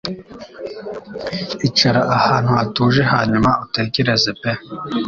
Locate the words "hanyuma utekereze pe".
3.13-4.51